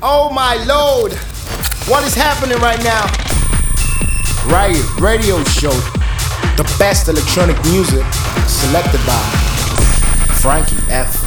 Oh 0.00 0.30
my 0.30 0.54
lord! 0.64 1.12
What 1.88 2.04
is 2.04 2.14
happening 2.14 2.56
right 2.58 2.78
now? 2.84 3.04
Riot 4.46 5.00
Radio 5.00 5.42
Show. 5.42 5.72
The 6.56 6.62
best 6.78 7.08
electronic 7.08 7.56
music 7.64 8.04
selected 8.46 9.00
by 9.04 9.20
Frankie 10.40 10.76
F. 10.88 11.18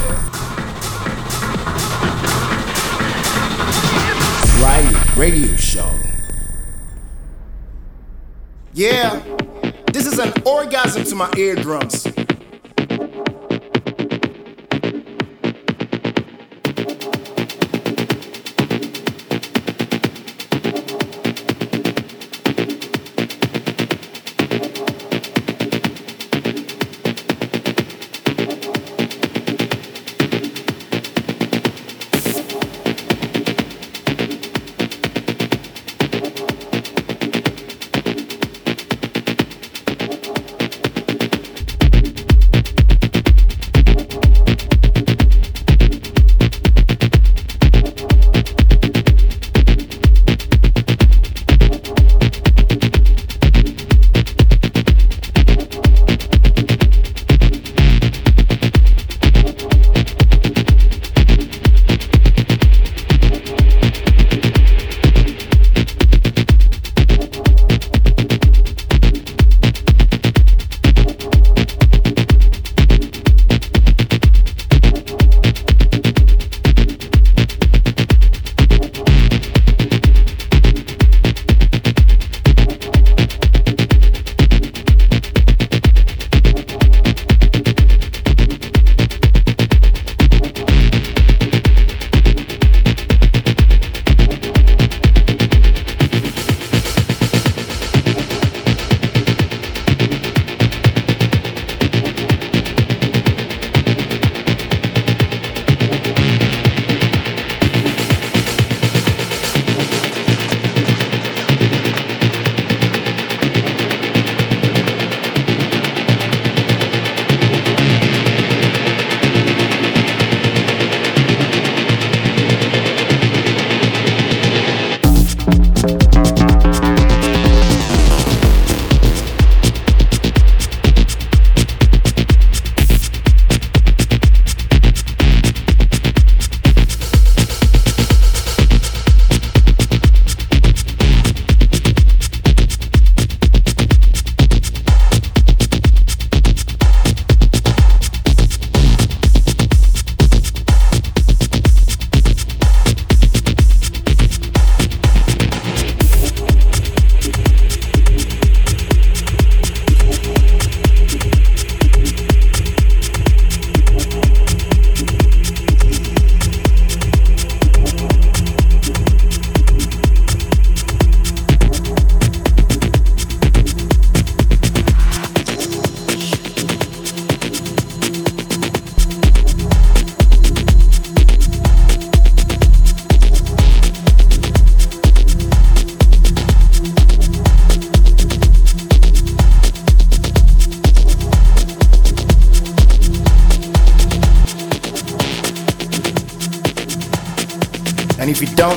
Riot 4.61 5.17
Radio 5.17 5.53
Show. 5.57 5.93
Yeah, 8.73 9.19
this 9.91 10.07
is 10.07 10.17
an 10.17 10.31
orgasm 10.45 11.03
to 11.03 11.15
my 11.15 11.29
eardrums. 11.35 12.07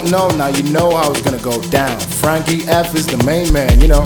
Don't 0.05 0.37
know, 0.37 0.37
now 0.37 0.49
you 0.49 0.63
know 0.73 0.95
how 0.97 1.11
it's 1.11 1.23
gonna 1.23 1.39
go 1.39 1.61
down. 1.71 1.99
Frankie 1.99 2.65
F 2.69 2.95
is 2.95 3.07
the 3.07 3.23
main 3.25 3.53
man, 3.53 3.81
you 3.81 3.89
know. 3.89 4.05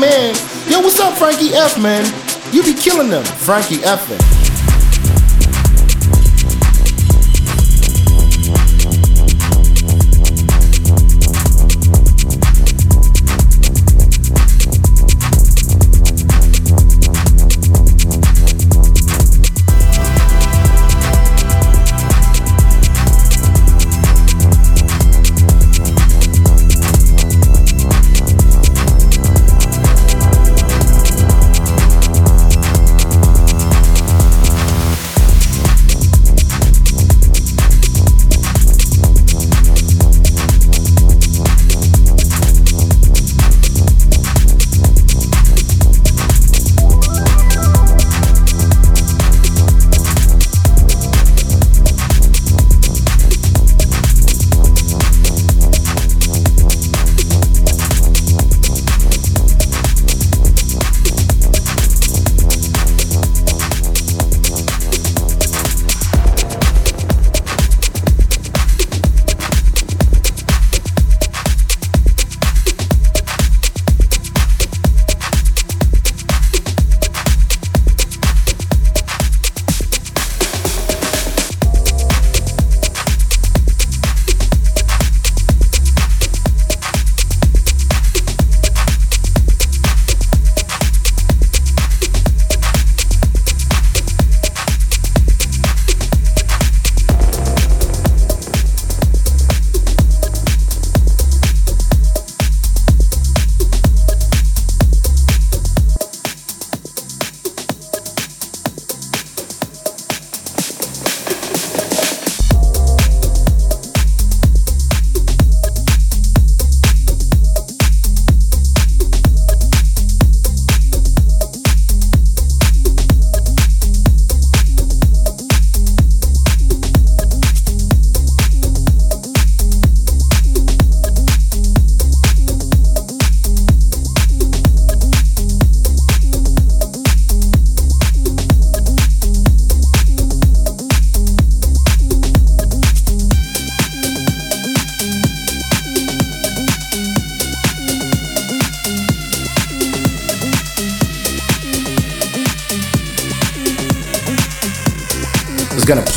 Man. 0.00 0.34
Yo, 0.68 0.80
what's 0.80 1.00
up, 1.00 1.16
Frankie 1.18 1.52
F, 1.54 1.80
man? 1.80 2.04
You 2.52 2.62
be 2.62 2.74
killing 2.74 3.08
them, 3.10 3.24
Frankie 3.24 3.82
F. 3.84 4.08
gonna 4.08 4.37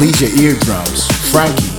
please 0.01 0.20
your 0.20 0.51
eardrums. 0.51 1.05
Frankie. 1.31 1.71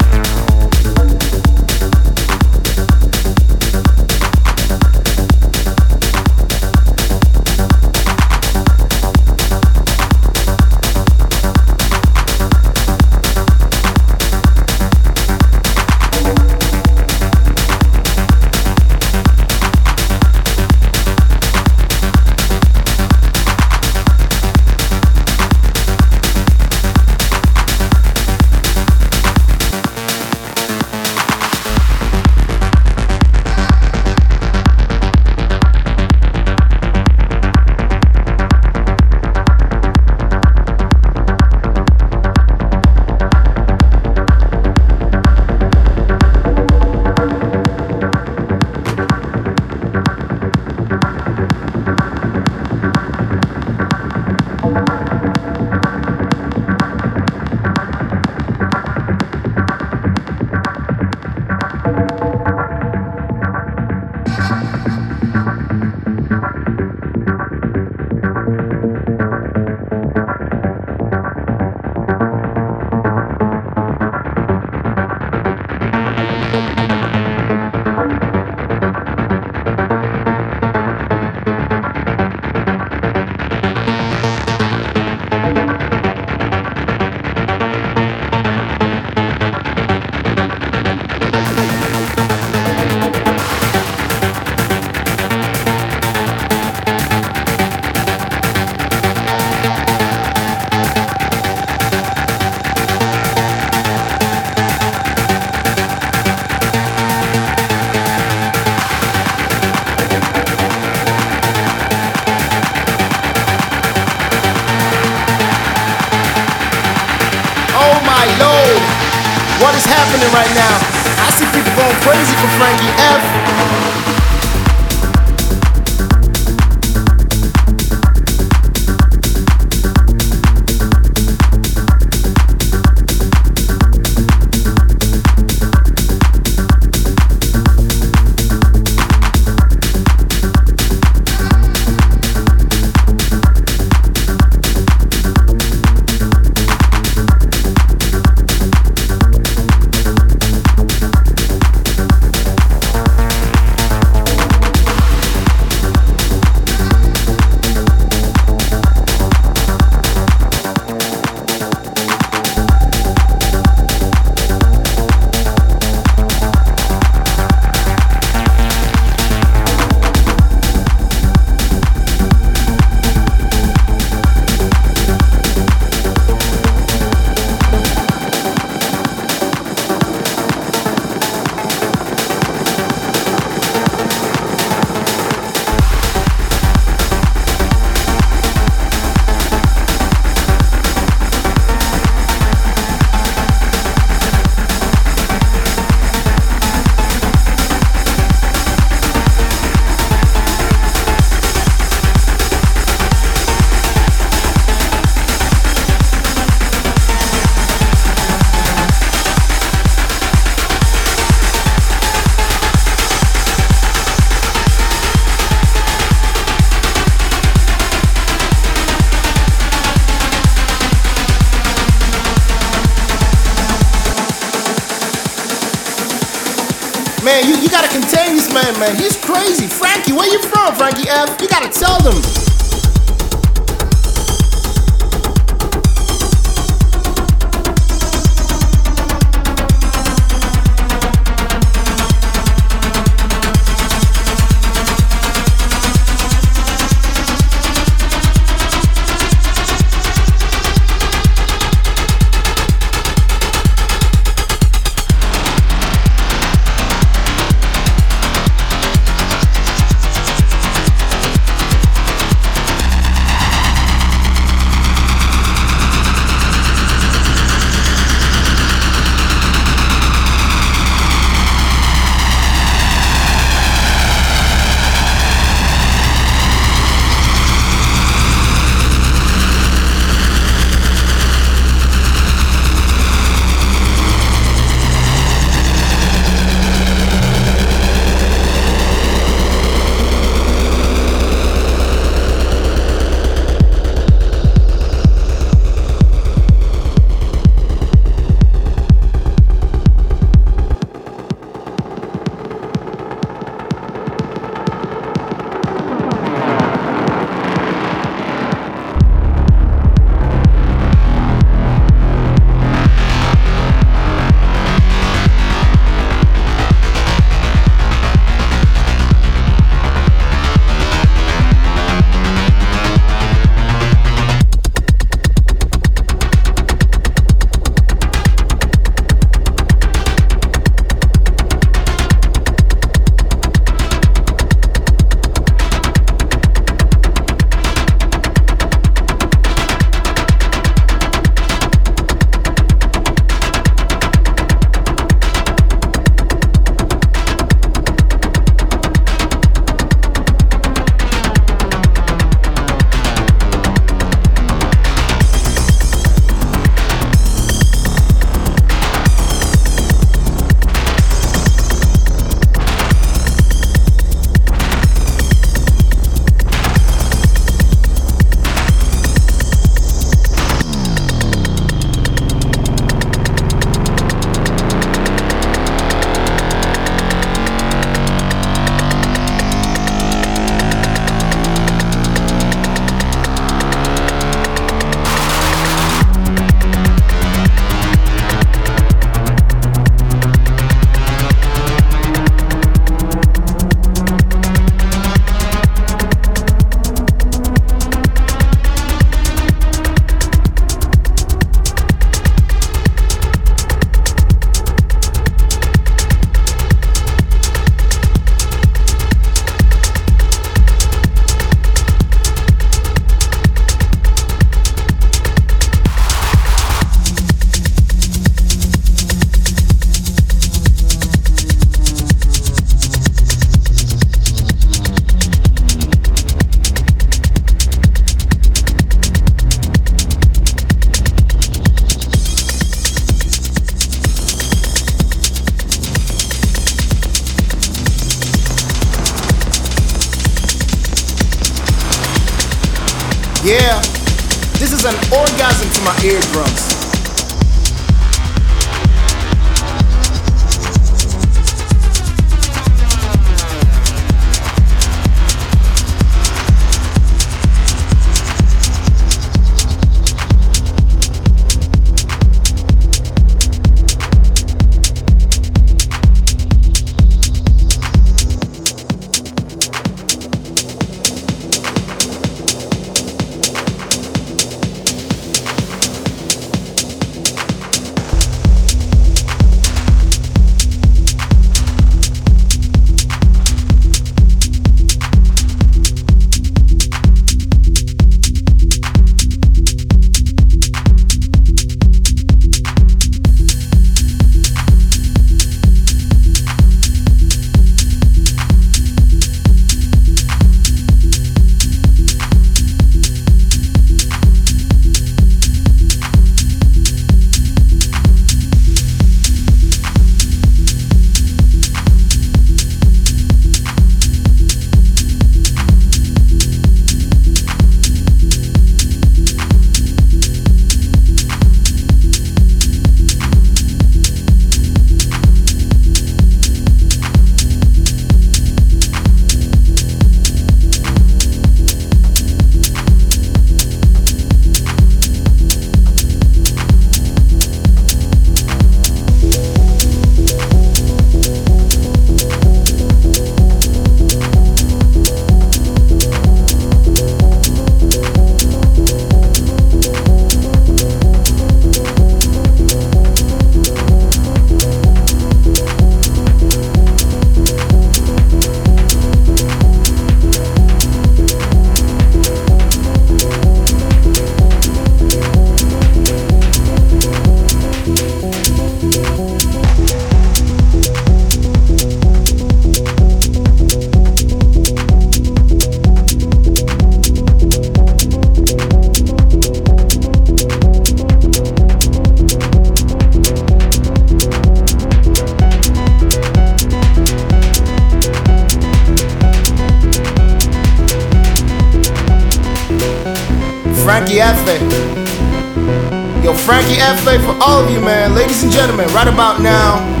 Right 598.93 599.07
about 599.07 599.41
now. 599.41 600.00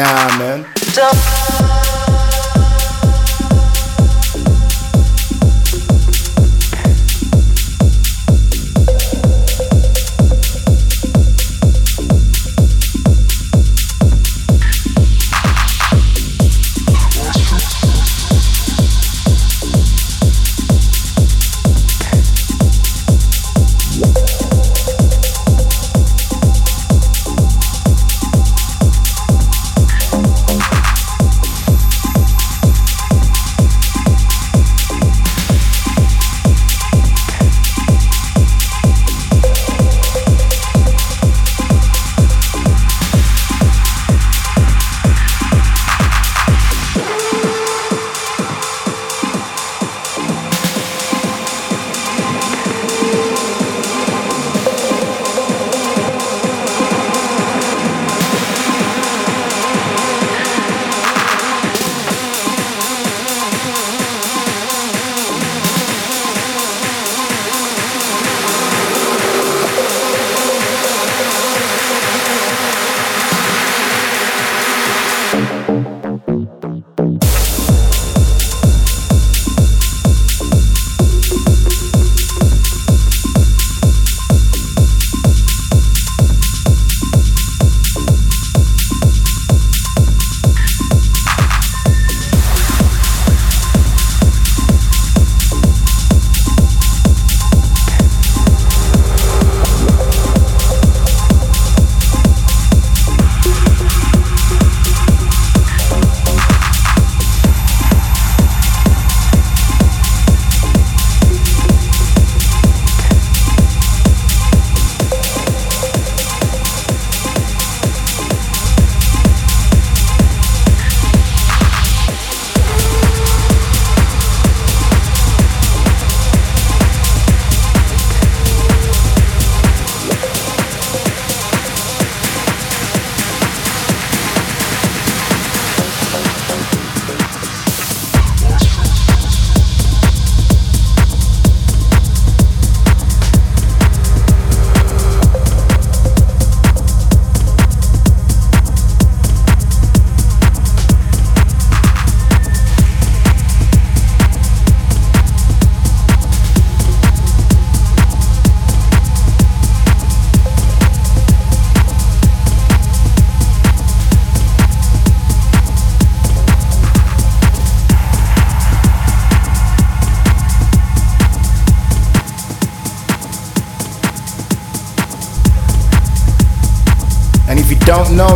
Nah, 0.00 0.38
man. 0.38 0.64
don't 0.94 1.49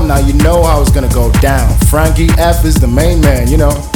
now 0.03 0.19
you 0.19 0.33
know 0.35 0.63
how 0.63 0.81
it's 0.81 0.91
gonna 0.91 1.09
go 1.09 1.31
down. 1.41 1.79
Frankie 1.91 2.29
F 2.39 2.65
is 2.65 2.75
the 2.75 2.89
main 2.89 3.21
man, 3.21 3.49
you 3.49 3.57
know 3.57 3.94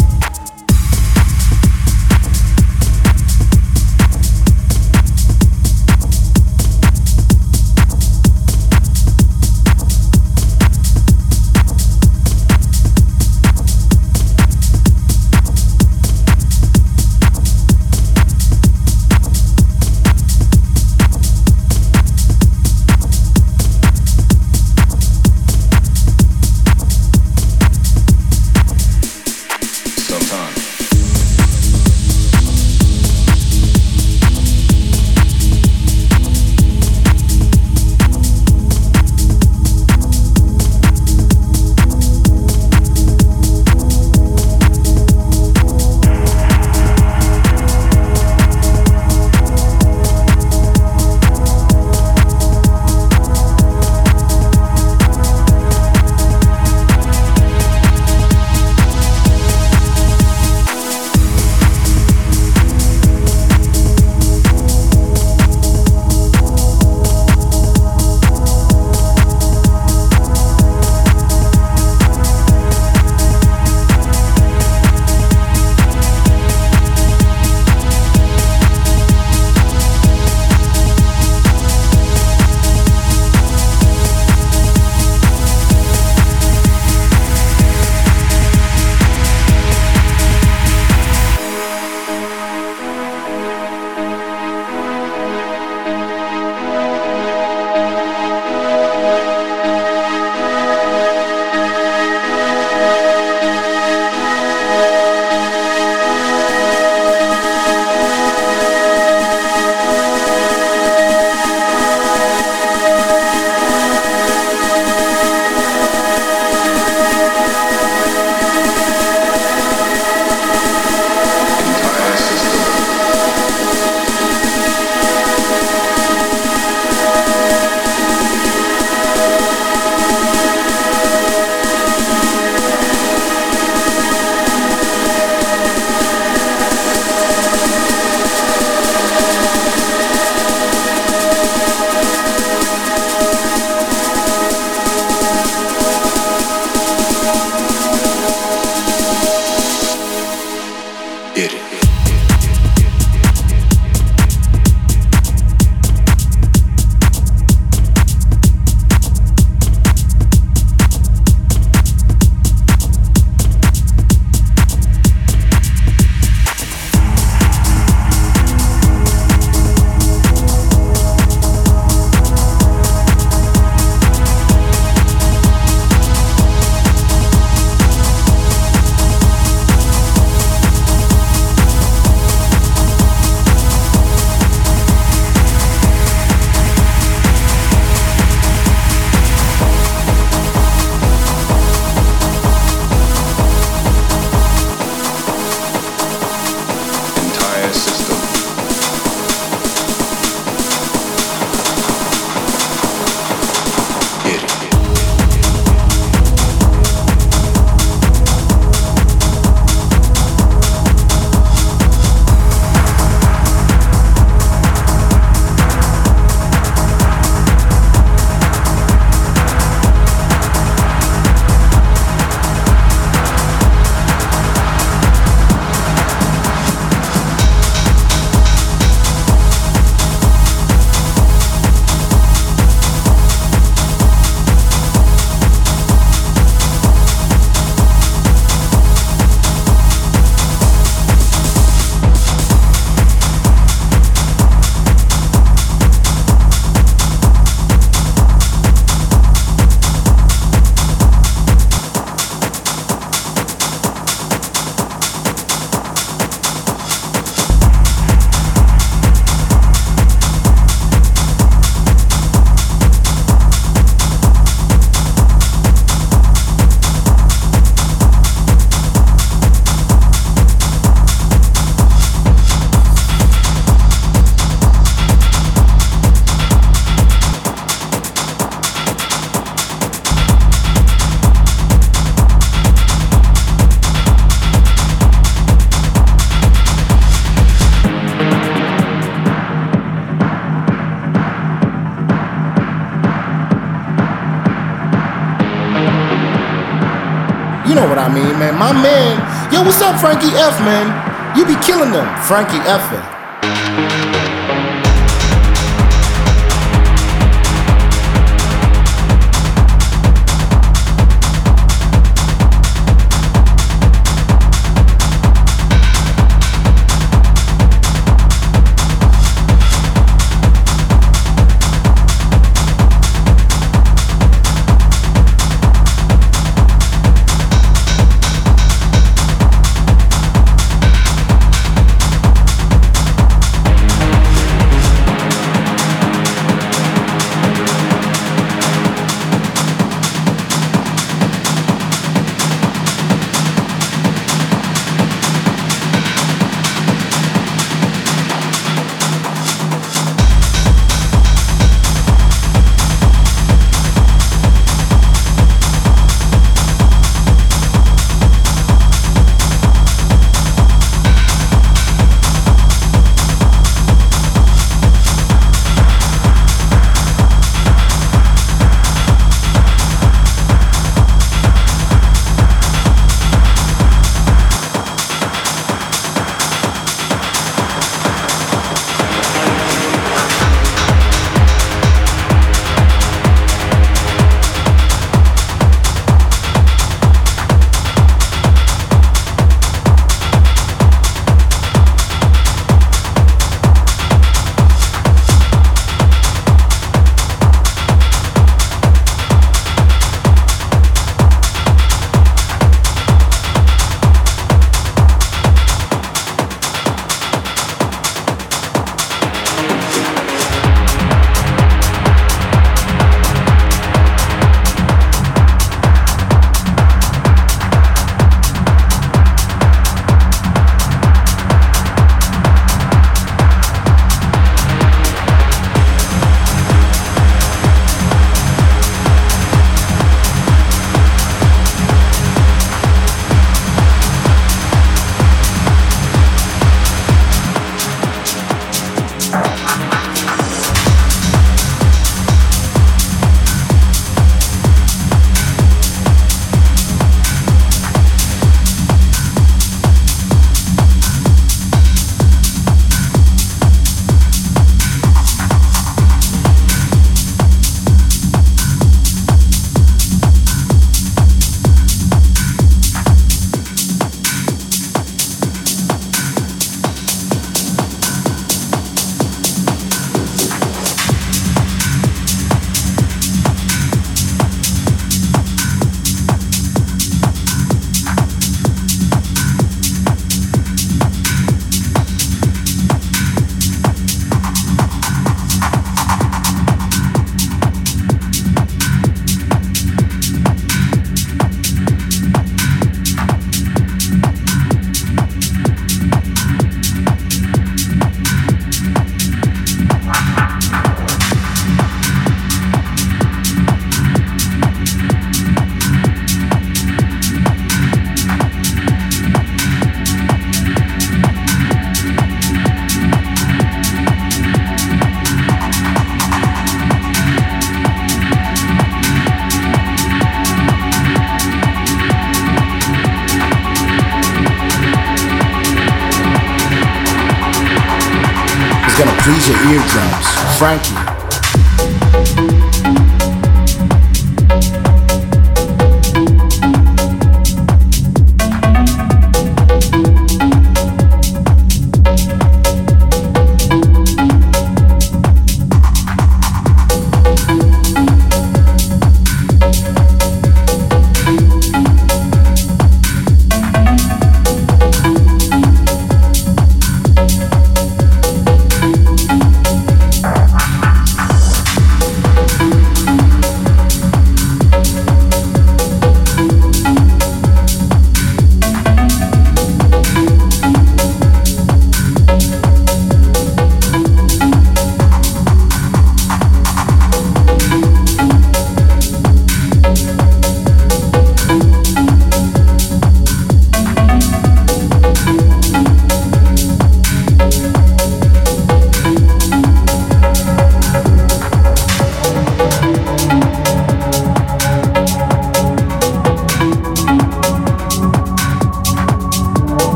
My 298.58 298.72
man, 298.72 299.52
yo, 299.52 299.62
what's 299.62 299.80
up, 299.80 300.00
Frankie 300.00 300.34
F, 300.34 300.58
man? 300.60 300.90
You 301.38 301.46
be 301.46 301.54
killing 301.62 301.92
them, 301.92 302.06
Frankie 302.26 302.58
F. 302.66 303.17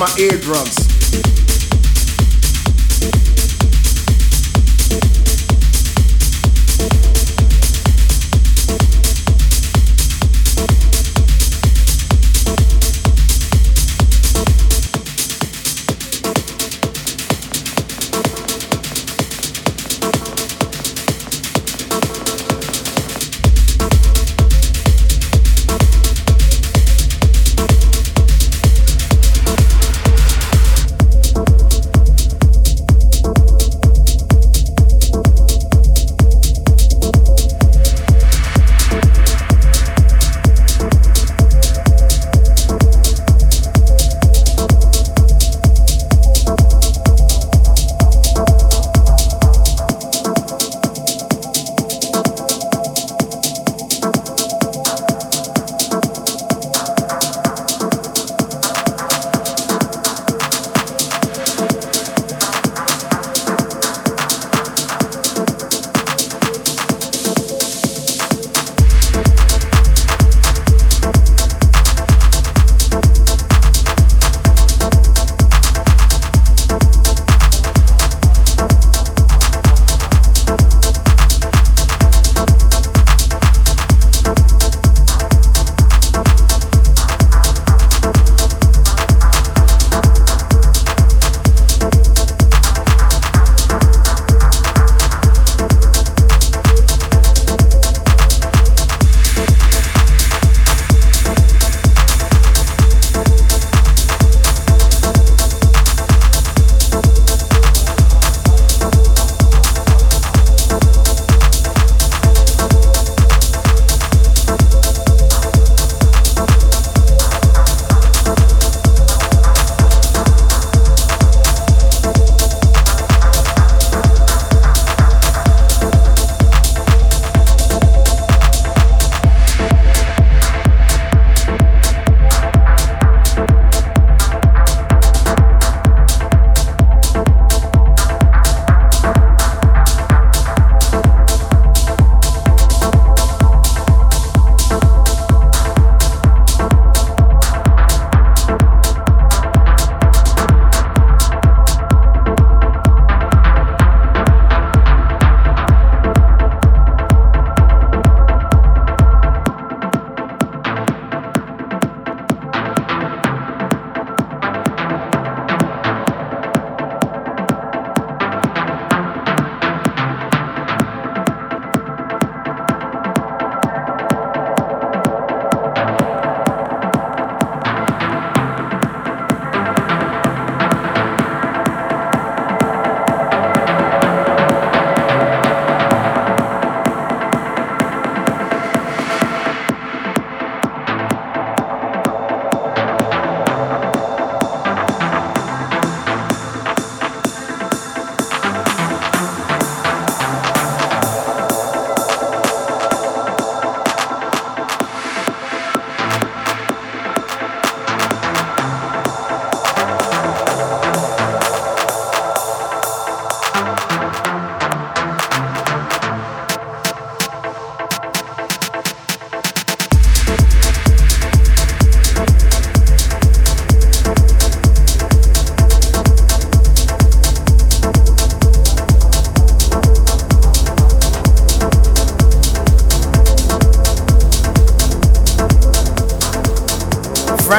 my 0.00 0.08
eardrums. 0.18 0.79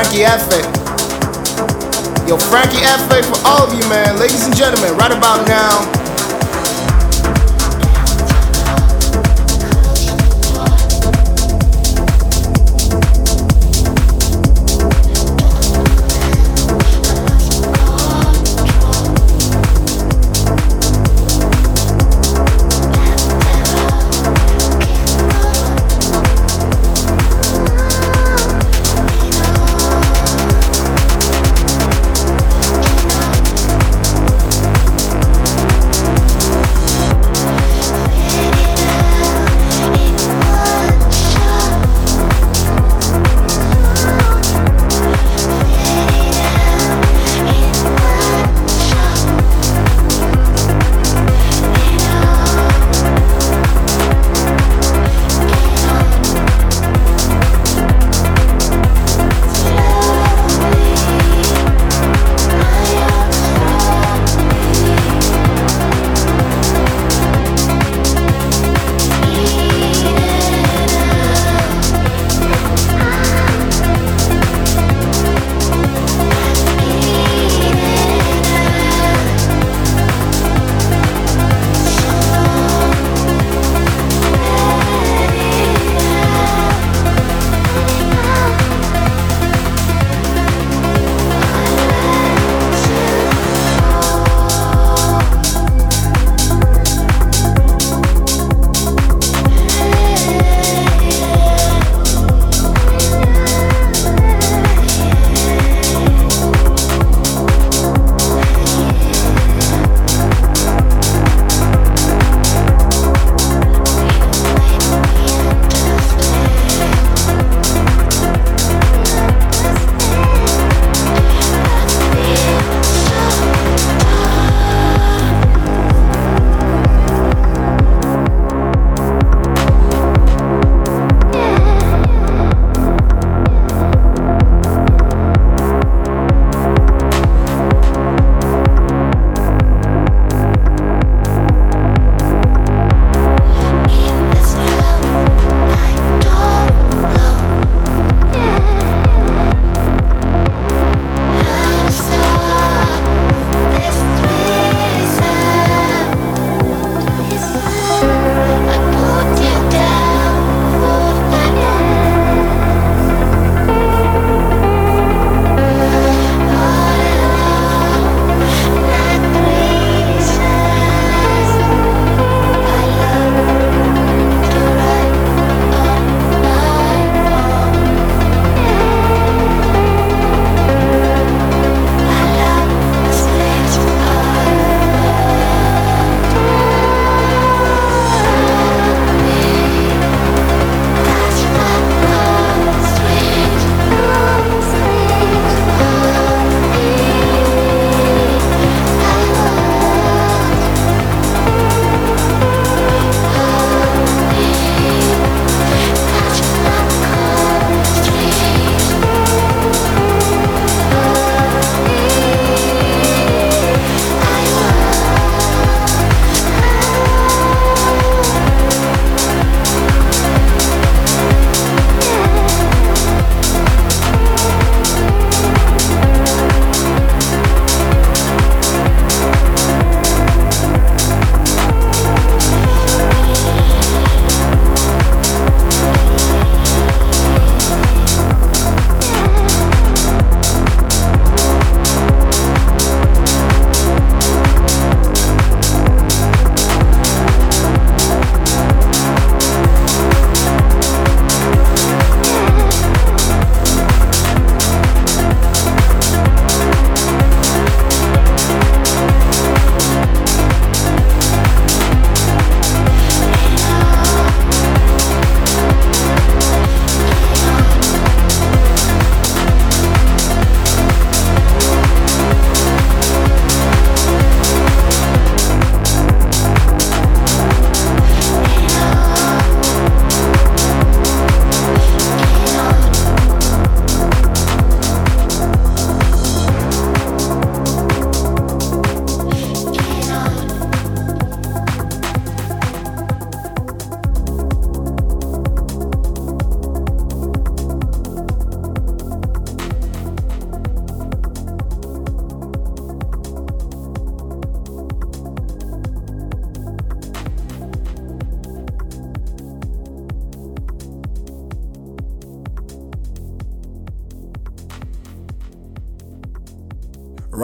Frankie 0.01 0.25
F.A. 0.25 0.57
Yo, 2.27 2.35
Frankie 2.35 2.81
F.A. 2.81 3.21
for 3.21 3.37
all 3.45 3.61
of 3.61 3.71
you, 3.71 3.87
man. 3.87 4.17
Ladies 4.17 4.47
and 4.47 4.55
gentlemen, 4.55 4.97
right 4.97 5.11
about 5.11 5.47
now, 5.47 5.77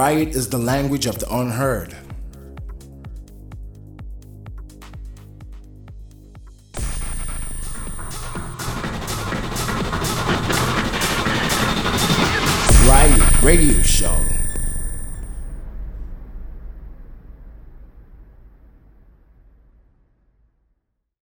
Riot 0.08 0.30
is 0.38 0.47
the 0.47 0.58
language 0.58 1.05
of 1.05 1.20
the 1.20 1.28
unheard. 1.30 1.97